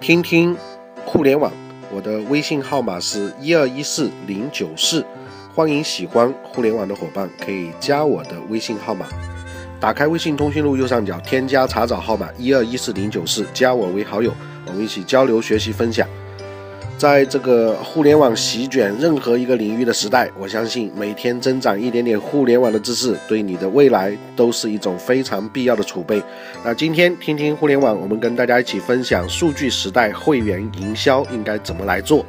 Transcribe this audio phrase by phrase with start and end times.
[0.00, 0.56] 听听
[1.04, 1.52] 互联网，
[1.92, 5.04] 我的微信号码是一二一四零九四，
[5.52, 9.06] 欢迎喜欢互联网的伙伴可以加我的微信号码。
[9.80, 14.32] 打开微信通讯录右上角添加查找号码一二一四零九四，加我为好友，
[14.66, 16.08] 我们一起交流学习分享。
[16.98, 26.20] 在这个互联网席卷任何一个领域的时代，我相信每天增长一点点互联网的知识，对你的未来都是一种非常必要的储备。
[26.64, 32.26] 那今天听听互联网，我们跟大家一起分享数据时代会员营销应该怎么来做。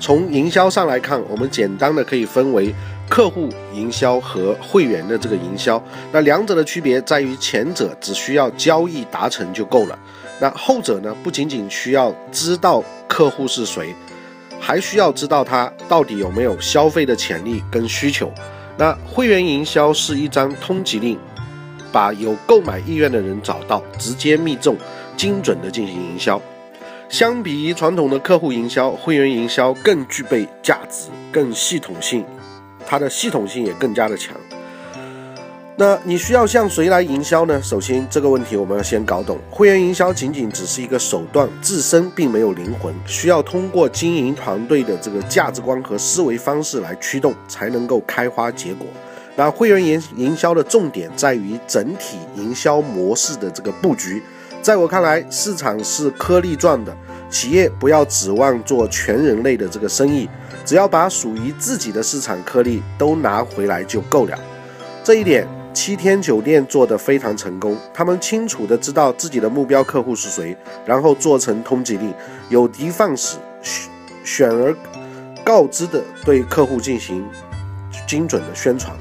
[0.00, 2.74] 从营销上来看，我们简单的可以分为
[3.08, 5.80] 客户营销和会员的这个营销。
[6.10, 9.96] 那两者的区别在于，前者只需要交易达成就够了，
[10.40, 12.82] 那后者呢，不仅仅需要知道。
[13.12, 13.92] 客户是谁，
[14.60, 18.32] 还需要知道他到底有没有消费的潜力跟需求。
[18.78, 21.18] 那会员营销是一张通缉令，
[21.90, 24.76] 把有购买意愿的人找到，直接密中，
[25.16, 26.40] 精准的进行营销。
[27.08, 32.24] 相比于传统的客户营销，会员营销更具备价值，更系统性，
[32.86, 34.36] 它的系统性也更加的强。
[35.80, 37.58] 那你需要向谁来营销呢？
[37.62, 48.86] 首先，这个问题我们要先搞懂，会员营销仅仅只是一个手段，自身并没有灵魂，需要通过经营团队的这个价值观和思维方式来驱动，才能够开花结果。
[49.36, 54.22] 那会员营营销的重点在于整体营销模式的这个布局。
[54.60, 56.94] 在我看来，市场是颗粒状的，
[57.30, 60.28] 企业不要指望做全人类的这个生意，
[60.62, 64.38] 只要把属于自己的市场颗粒都拿回来就够了。
[65.02, 65.48] 这一点。
[65.72, 72.12] 七天酒店做得非常成功，他们清楚的知道自己的目标客户是谁，然后做成通缉令，
[72.48, 73.38] 有的放矢，
[74.24, 74.74] 选而
[75.44, 77.24] 告之的对客户进行
[78.06, 78.94] 精准的宣传。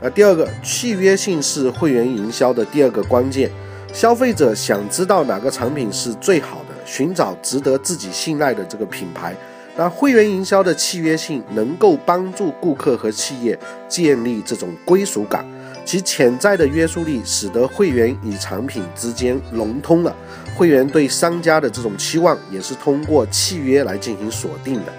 [0.00, 3.50] 那第二个，契约性是会员营销的第二个关键。
[3.92, 9.34] 消费者想知道哪个产品是最好的，寻找值得自己信赖的这个品牌。
[9.76, 15.44] 那会员营销的契约性能够帮助顾客和企业建立这种归属感。
[15.88, 20.14] 其潜在的约束力使得会员与产品之间融通了，
[20.54, 24.92] 会员对商家的这种期望也是通过契约来进行锁定的。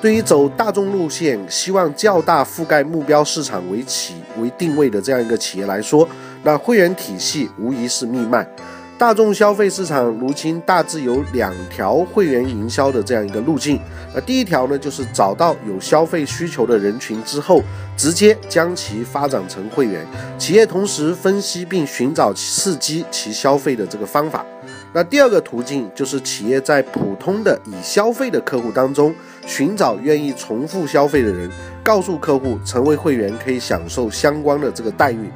[0.00, 6.08] 对于走大众路线、希望较大覆盖目标市场为企为定位的这样一个企业来说，
[6.42, 8.44] 那会员体系无疑是命脉。
[9.02, 13.76] 大众消费市场如今大致有两条会员营销的这样一个路径。
[14.14, 17.60] 那第一条呢，就是找到有消费需求的人群之后，
[17.96, 20.06] 直接将其发展成会员。
[20.38, 24.46] 企业同时分析并寻找刺激其消费的这个方法。
[24.92, 29.12] 那第二个途径就是企业在普通的已消费的客户当中
[29.44, 31.50] 寻找愿意重复消费的人，
[31.82, 35.28] 告诉客户成为会员可以享受相关的这个待遇。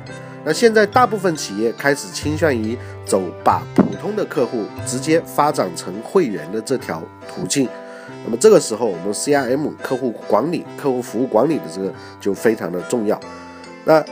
[0.45, 7.69] 那现在大部分企业开始倾向于走把普通的客户直接发展成会员的这条途径。
[8.25, 13.19] 那么这个时候，我们 CRM 客户管理、客户服务管理的这个就非常的重要。
[13.85, 14.05] 那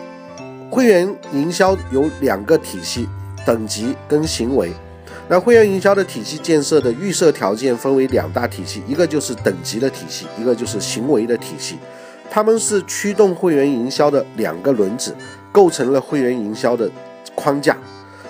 [0.70, 3.08] 会员营销有两个体系：
[3.44, 4.72] 等级跟行为。
[5.28, 11.78] 那会员营销的体系建设的预设条件分为两大体系，一个就是等级的体系，一个就是行为的体系。
[12.30, 15.14] 他们是驱动会员营销的两个轮子。
[15.52, 16.90] 构成了会员营销的
[17.36, 17.78] 框架。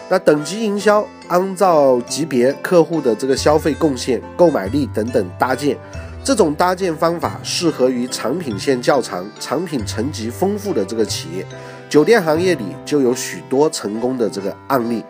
[0.08, 5.76] 那等级营销按照级别客户的这个消费贡献、购买力等等搭建，
[6.22, 11.44] 这种搭建方法适合于产品线较长、产品层级丰富的这个企业。
[11.88, 15.02] 酒店行业里就有许多成功的这个案例。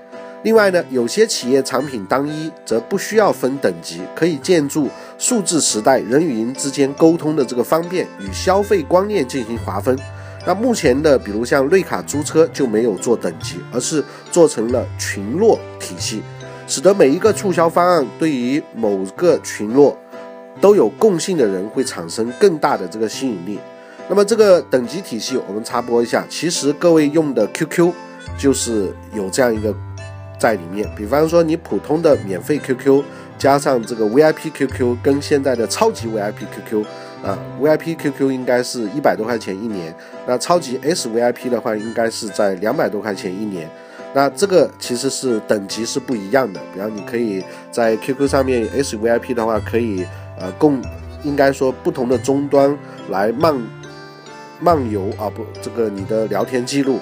[0.43, 4.89] 另外呢，有些企业产品单一，则不需要分等级，可以借助
[5.19, 9.99] 数字时代人与人之间沟通的这个方便与消费观念进行划分。
[10.47, 16.23] 那目前的，比如像瑞卡租车就没有做等级，而是做成了群落体系，
[16.67, 19.97] 使得每一个促销方案对于某个群落
[20.61, 23.59] 都有共性的人会产生更大的这个吸引力。
[24.07, 27.91] 那么这个等级体系，我们插播一下，其实各位用的 QQ
[28.37, 29.75] 就是有这样一个
[30.39, 30.87] 在里面。
[30.95, 33.03] 比方说你普通的免费 QQ
[33.39, 36.85] 加上这个 VIP QQ，跟现在的超级 VIP QQ。
[37.25, 39.95] 啊，VIP QQ 应该是一百多块钱一年，
[40.27, 43.69] 那超级 S VIP 的话，应该是在两百多块钱一年。
[44.13, 46.61] 那这个其实是等级是不一样的。
[46.73, 50.05] 比方你可以在 QQ 上面 S VIP 的话，可以
[50.39, 50.83] 呃供，
[51.23, 52.77] 应该说不同的终端
[53.09, 53.55] 来漫
[54.61, 57.01] 漫游啊，不，这个你的聊天记录。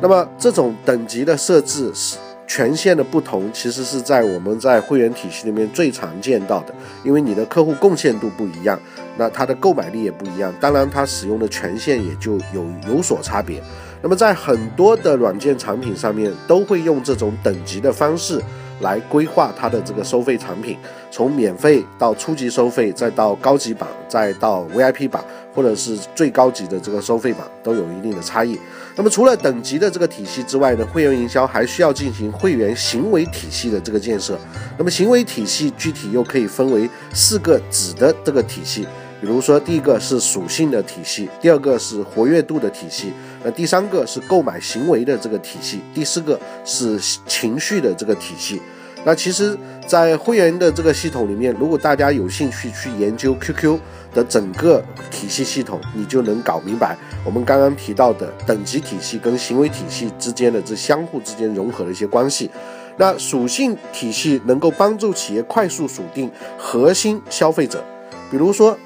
[0.00, 2.16] 那么这种等级的设置是。
[2.46, 8.78] 权限的不同，其实是在我们在会员体系里面最常见到的，因为你的客户贡献度不一样，
[9.16, 13.60] 那他的购买力也不一样，当然他使用的权限也就有有所差别。
[14.02, 18.40] 那么在很多的软件产品上面，都会用这种等级的方式
[18.80, 20.76] 来规划它的这个收费产品，
[21.10, 25.24] 从免费到初级收费，再到高级版，再到 VIP 版，
[25.56, 28.56] 或者是最高级的这个收费版，都有一定的差异。
[28.94, 34.38] 那么除了等级的这个体系之外呢，会员营销还需要进行会员行为体系的这个建设。
[34.76, 38.86] 那么行为体系具体又可以分为四个子的这个体系。
[39.18, 43.10] 比如说，第一个是属性的体系，第二个是活跃度的体系，
[43.42, 48.60] 那第三个是购买行为的这个体系，第四个是情绪的这个体系。
[49.06, 49.56] 那其实，
[49.86, 53.78] 在会员的这个系统里面，如果大家有兴趣去研究 QQ
[54.16, 62.50] 的整个体系系统，你就能搞明白我们刚刚提到的等级体系跟行为体系之间的这相互之间融合的一些关系。
[62.96, 67.84] 那属性体系能够帮助企业快速锁定核心消费者，
[68.30, 68.76] 比如说。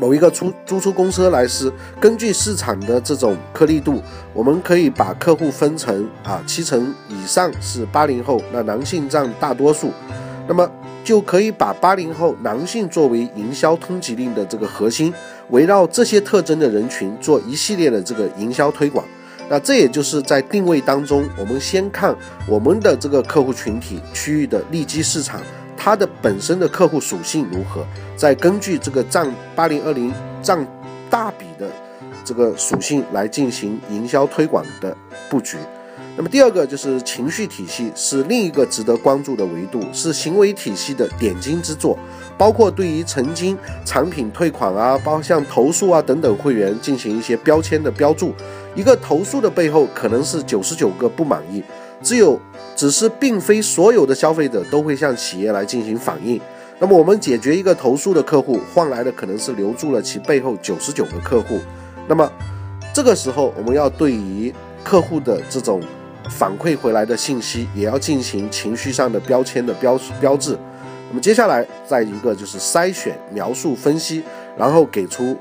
[0.00, 4.00] 某一个出租出公司来是，根据市场的这种颗粒度，
[4.32, 9.90] 我们可以把客户分成啊七成以上是八零后，那男性占大多数，
[10.46, 10.70] 那么
[11.08, 15.10] 就可以把八零后男性作为营销通缉令的这个核心，
[15.48, 19.02] 围绕这些特征的人群做一系列的这个营销推广。
[19.48, 22.14] 那这也就是在定位当中，我们先看
[22.46, 25.40] 我们的这个客户群体区域的利基市场。
[25.78, 27.86] 它的本身的客户属性如何？
[28.14, 30.12] 再根据这个占八零二零
[30.42, 30.62] 占
[31.08, 31.66] 大比的
[32.22, 34.94] 这个属性来进行营销推广的
[35.30, 35.56] 布局。
[36.18, 41.96] 那么第二个就是情绪体系，是另一个值得关注的维度，是行为体系的点睛之作。
[42.36, 48.34] 包括对于曾经产品退款啊，包括像投诉啊等等会员进行一些标签的标注。
[48.74, 51.62] 一个投诉的背后可能是九十九个不满意，
[52.02, 52.36] 只有。
[52.74, 56.40] 只是并非所有的消费者都会向企业来进行反映。
[56.78, 61.58] 那么我们解决一个投诉的客户，换来的可能是留住了其背后九十九个客户。
[62.06, 62.30] 那么
[62.94, 64.54] 这个时候，我们要对于
[64.84, 65.80] 客户的这种
[66.28, 70.58] 反馈回来的信息，也要进行情绪上的标签的标标志。
[71.08, 74.22] 那么接下来再一个就是筛选、描述、分析，
[74.56, 75.36] 然后给出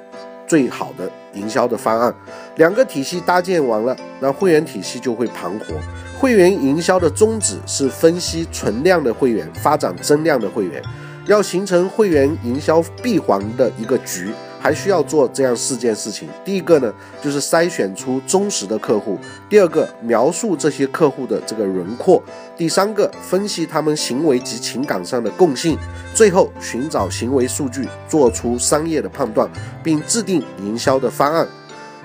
[0.47, 2.13] 最好的营销的方案。
[2.55, 5.75] 两个体系搭建完了，那会员体系就会盘活。
[6.17, 10.81] 会员营销的宗旨是分析存量的会员，发展增量的会员。
[11.25, 14.31] 要形成会员营销闭环的一个局，
[14.67, 16.27] 还需要做这样四件事情。
[16.43, 19.15] 第一个呢，就是筛选出忠实的客户；
[19.49, 22.21] 第二个，描述这些客户的这个轮廓；
[22.57, 25.77] 第三个，分析他们行为及情感上的共性；
[26.13, 29.49] 最后，寻找行为数据，做出商业的判断，
[29.81, 31.47] 并制定营销的方案。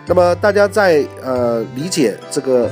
[0.07, 2.71] 那么，大家在呃理解这个。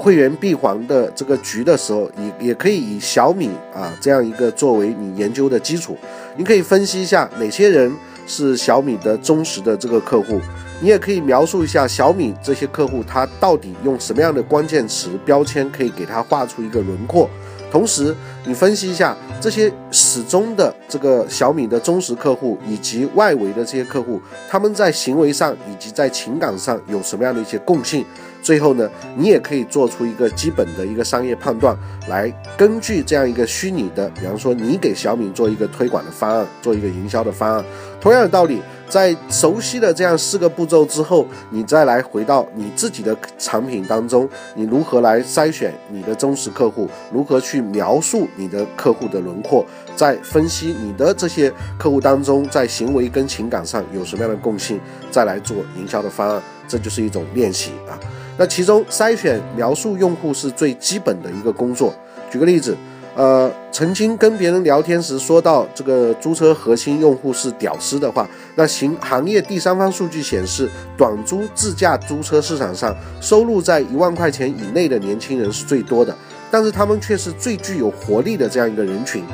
[0.00, 5.98] 会员闭环的这个局的时候，也也可以以小米啊这样一个作为你研究的基础，
[6.36, 7.92] 你可以分析一下哪些人
[8.28, 10.40] 是小米的忠实的这个客户，
[10.80, 17.28] 你也可以描述一下小米这些客户他到底用什么样的关键词标签可以给他画出一个轮廓。
[17.70, 18.16] 同时，
[18.46, 28.06] 你分析一下这些始终的这个小米的忠实客户，以及外围的这些客户，他们在行为上以及在情感上有什么样的一些共性？
[28.40, 31.76] 最后呢，你也可以做出一个基本的一个商业判断，
[32.08, 37.62] 来根据这样一个虚拟的，比方说你给小米做一个推广的方案，做一个营销的方案。
[38.00, 49.66] 同样的道理，在熟悉了这样四个步骤之后，你再来回到你自己的产品当中，你如何来筛选你的忠实客户，如何去描述你的客户的轮廓，
[49.96, 57.98] 再分析你的这些客户当中在行为跟情感上有什么样的共性，再来做营销的方案，这就是一种练习啊。
[58.36, 61.92] 那其中筛选描述用户是最基本的一个工作。
[62.30, 62.76] 举个例子。
[63.18, 76.16] 呃，曾经跟别人聊天时说到这个租车核心用户是屌丝的话，那行行业第三方数据显示，短租自驾租车市场上收入在一万块钱以内的年轻人是最多的，
[76.48, 79.24] 但是他们却是最具有活力的这样一个人群。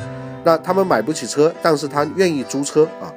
[0.42, 3.12] 那他们买不起车，但是他愿意租车啊，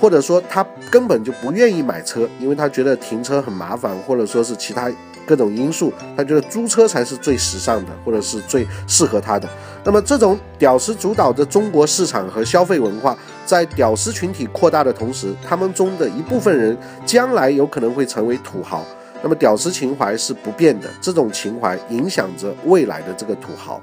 [0.00, 4.90] 或者说他根本就不愿意买车，因为他觉得停车很麻烦，或者说是其他。
[5.26, 9.48] 各种因素，他觉得租车才是最时尚的，或者是最适合他的。
[9.84, 18.84] 那么，这种屌丝主导的中国市场和消费文化，在屌丝群体扩大的同时，他们中的一部分人将来有可能会成为土豪。
[19.22, 23.80] 那么，屌丝情怀是不变的，这种情怀影响着未来的这个土豪。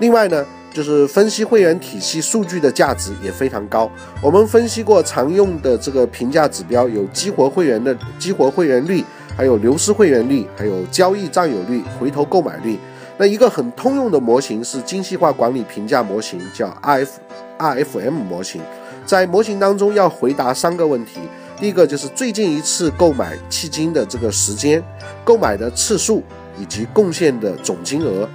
[0.00, 3.88] 另外呢，就是分析会员体系数据的价值也非常高。
[4.20, 9.04] 我们分析过常用的这个评价指标，有激活会员的激活会员率。
[9.36, 12.78] 还有流失会员率，还有交易占有率、回头购买率。
[13.16, 17.20] 那一个很通用的模型是精细化管理评价模型，叫 R F
[17.58, 18.60] R F M 模型。
[19.06, 21.20] 在模型当中要回答三个问题：
[21.60, 24.82] 第一个就是最近一次购买迄今的这个时间、
[25.24, 26.22] 购买的次数
[26.58, 28.28] 以及贡献的总金额。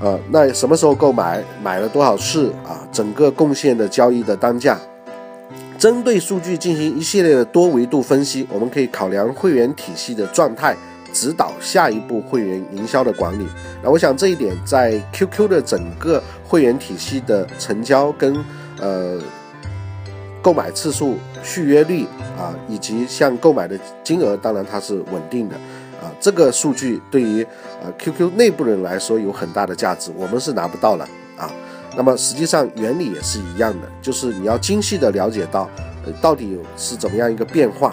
[0.00, 4.78] 呃，那什么时候购买，买了多少次啊，整个贡献的交易的单价，
[5.78, 10.76] 针对数据进行一系列的多维度分析，我们可以考量会员体系的状态，
[11.12, 13.46] 指导下一步会员营销的管理。
[13.80, 18.44] 那我想这一点在 QQ 的整个会员体系的成交跟
[18.80, 19.20] 呃
[20.42, 22.04] 购买次数、续约率
[22.36, 25.54] 啊，以及像购买的金额，当然它是稳定的。
[26.02, 27.46] 啊，这个数据对于
[27.82, 31.48] 呃 QQ 内部人来说有很大的价值，我们是拿不到了啊。
[31.98, 35.68] 那么实际上原理也是一样的，就是你要精细的了解到，
[36.06, 37.92] 呃，到底是怎么样一个变化。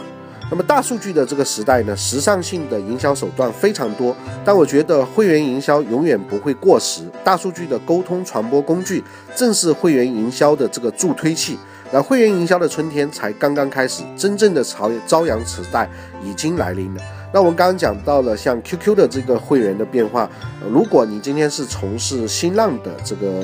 [0.52, 7.02] 那么大数据的这个时代呢，时尚性的营销手段非常多，但我觉得会员营销永远不会过时。
[7.24, 9.04] 大数据的沟通传播工具
[9.36, 11.58] 正是会员营销的这个助推器。
[11.92, 15.90] 那会员营销的春天才刚刚开始，真正的朝朝阳时代
[16.24, 17.02] 已经来临了。
[17.34, 20.30] 那我们刚刚讲到了像 QQ 的这个会员的变化，
[20.72, 23.44] 如果你今天是从事新浪的这个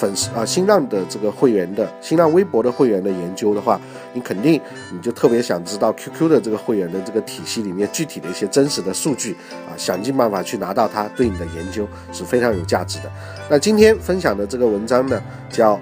[0.00, 3.78] 粉丝啊，新浪的这个会员的新浪微博的会员的研究的话，
[4.14, 4.58] 你肯定
[4.90, 9.36] 你就特别想知道 QQ 的这个会员的这个体系里面具体的一些真实的数据
[9.68, 13.12] 啊，想尽办法去拿到它，对你的研究是非常有价值的。
[13.50, 15.74] 那今天分享的这个文章呢，叫《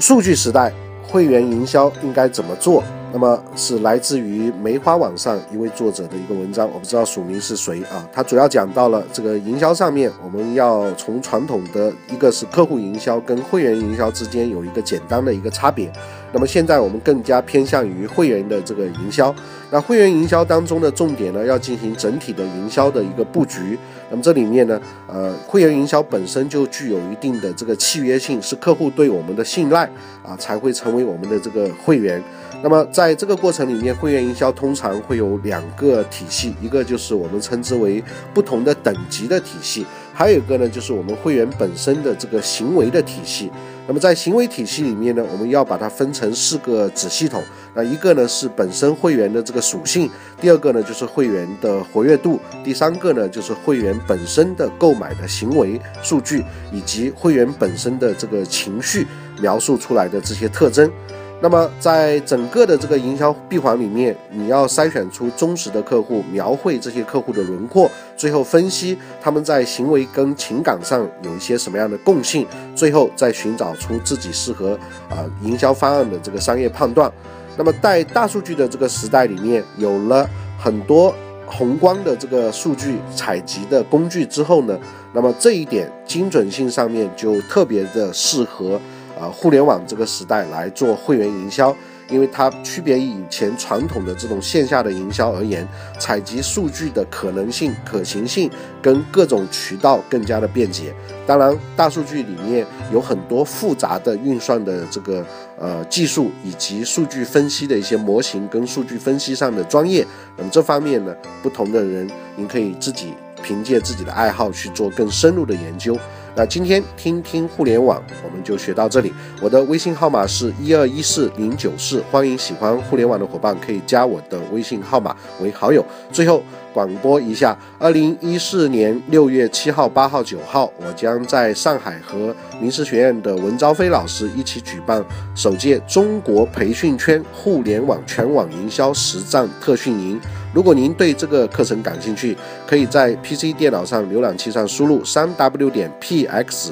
[0.00, 0.72] 数据时代
[1.06, 2.82] 会员营销应该怎么做》。
[3.12, 8.06] 那么是来自于梅花网上一位作者的一个文章，我不知道署名是谁啊？
[8.12, 15.90] 他主要讲到了这个营销上面，我们要从传统的一个是客户营销跟会员营销之间有一个简单的一个差别。
[16.30, 19.34] 那么现在我们更加偏向于会员的这个营销。
[19.70, 23.78] 那会员营销当中的重点呢，要进行整体的营销的一个布局。
[24.10, 29.84] 那么这里面呢，呃，会员营销本身就具有一定的这个契约性，是客户对我们的信赖
[30.22, 32.22] 啊，才会成为我们的这个会员。
[32.60, 38.02] 那么在这个过程里面，会员营销通常会有两个体系，一个就是我们称之为
[38.34, 39.86] 不同的等级的体系。
[40.12, 43.48] 还有一个呢，就是我们会员本身的这个行为的体系。
[43.86, 47.40] 那么在行为体系里面呢，我们要把它分成四个子系统。
[47.74, 50.10] 那一个呢是本身会员的这个属性，
[50.40, 59.06] 第二个呢就是会员的活跃度，第三个呢就是会员本身的购买的行为数据，以及会员本身的这个情绪
[59.40, 60.90] 描述出来的这些特征。
[61.40, 74.76] 那么，在整个的这个营销闭环里面，你要筛选出忠实的客户，描绘这些客户的轮廓，最后分析他们在行为跟情感上有一些什么样的共性，最后再寻找出自己适合
[75.08, 77.10] 啊营销方案的这个商业判断。
[77.56, 80.28] 那么，在大数据的这个时代里面，有了
[80.58, 81.14] 很多
[81.46, 84.76] 宏观的这个数据采集的工具之后呢，
[85.12, 88.80] 那么这一点精准性上面就特别的适合。
[89.18, 91.74] 啊，互联网这个时代来做会员营销，
[92.08, 95.66] 因为它区别于以前传统的这种线下的营销而言，
[95.98, 100.94] 采集数据的可能性、可行性跟各种渠道更加的便捷。
[101.26, 105.24] 当然，大数据里面有很多复杂的运算的这个
[105.58, 110.06] 呃技术，以及数据分析的一些模型跟数据分析上的专业。
[110.36, 115.98] 那么这方面呢，不同的人您可以自己凭借自己的爱好去做更深入的研究。
[116.38, 119.12] 那今天听听互联网，我们就学到这里。
[119.42, 125.84] 我的微信号码是一二一四零九四，欢迎喜欢互联网的伙伴可以加我的微信号码为好友。
[126.12, 126.40] 最后
[126.78, 135.04] 广播一下，二零一四年六月七号、八号、九号，我将在上海和名师学院的文昭飞老师一起举办
[135.34, 140.20] 首届中国培训圈互联网全网营销实战特训营。
[140.54, 146.68] 如果您对这个课程感兴趣，可以在 PC 电脑上浏览器上输入三 w 点 px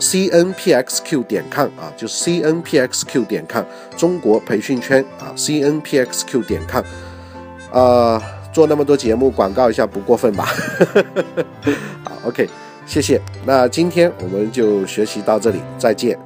[0.00, 3.62] cnpxq 点 com 啊，就是 cnpxq 点 com
[3.96, 6.82] 中国培训圈啊，cnpxq 点 com
[7.72, 8.20] 啊，
[8.56, 10.46] 做那么多节目广告一下不过分吧？
[12.02, 12.48] 好，OK，
[12.86, 13.20] 谢谢。
[13.44, 16.18] 那今天我们就学习到这里，再见。